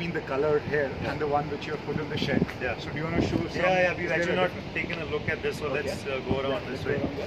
[0.00, 1.10] between the color here Yeah.
[1.12, 2.44] and the one which you have put in the shed.
[2.62, 2.78] Yeah.
[2.78, 3.62] So do you want to show some?
[3.62, 5.82] Yeah, yeah, we've actually not taken a look at this, so Okay.
[5.82, 6.94] let's uh, go around Yeah, this way.
[6.94, 7.18] around.
[7.18, 7.26] Yeah.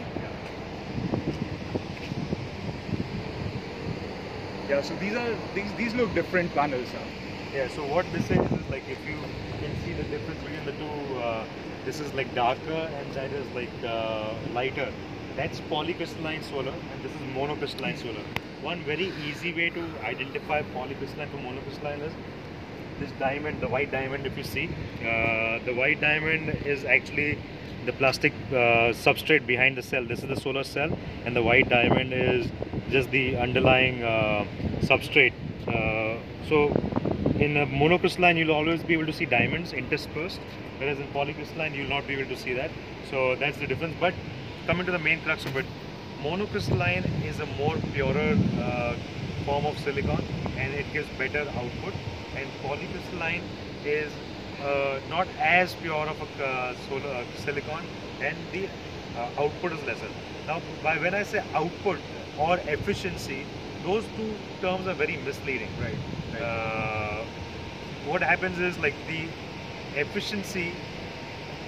[4.69, 4.81] Yeah.
[4.81, 6.89] So these are these these look different panels.
[6.97, 7.05] Huh?
[7.53, 9.17] Yeah, so what this is is like if you
[9.63, 11.43] can see the difference between the two, uh,
[11.85, 14.87] this is like darker and that is like uh, lighter.
[15.41, 18.25] That's polycrystalline solar and this is monocrystalline solar.
[18.69, 22.13] One very easy way to identify polycrystalline from monocrystalline is
[22.99, 24.69] this diamond, the white diamond if you see.
[25.01, 27.37] Uh, the white diamond is actually
[27.85, 30.05] the plastic uh, substrate behind the cell.
[30.05, 32.47] This is the solar cell and the white diamond is
[32.89, 34.45] just the underlying uh,
[34.81, 35.33] substrate.
[35.67, 36.67] Uh, so
[37.39, 40.39] in a monocrystalline you'll always be able to see diamonds interspersed
[40.77, 42.69] whereas in polycrystalline you'll not be able to see that
[43.09, 44.13] so that's the difference but
[44.67, 45.65] coming to the main crux of it
[46.21, 48.95] monocrystalline is a more purer uh,
[49.45, 50.23] form of silicon
[50.57, 51.93] and it gives better output
[52.35, 53.43] and polycrystalline
[53.85, 54.11] is
[54.61, 57.83] uh, not as pure of a uh, solar uh, silicon
[58.21, 58.67] and the
[59.17, 60.09] uh, output is lesser
[60.47, 61.99] now by when i say output
[62.37, 63.45] or efficiency
[63.83, 64.29] those two
[64.61, 65.97] terms are very misleading Right.
[66.33, 66.41] Right.
[66.41, 67.23] uh,
[68.05, 69.27] what happens is like the
[69.95, 70.71] efficiency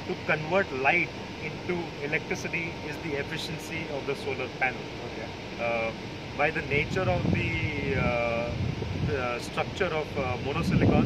[0.07, 1.09] to convert light
[1.49, 4.81] into electricity is the efficiency of the solar panel.
[5.07, 5.27] okay.
[5.59, 5.91] Uh,
[6.37, 8.51] by the nature of the, uh,
[9.07, 11.05] the structure of uh, monosilicon,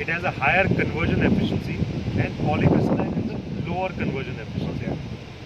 [0.00, 1.76] it has a higher conversion efficiency
[2.18, 3.36] and polycrystalline has a
[3.70, 4.86] lower conversion efficiency.
[4.86, 4.96] Okay.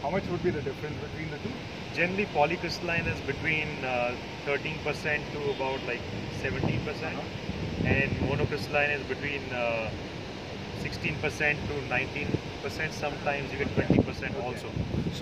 [0.02, 1.52] How much would be the difference between the two?
[1.92, 6.00] Generally, polycrystalline is between uh, 13% to about like
[6.42, 7.22] 17%, Uh-huh.
[7.84, 9.90] and monocrystalline is between uh,
[10.80, 12.94] 16% to 19%.
[12.94, 14.74] Sometimes you get 20% also.
[15.08, 15.18] So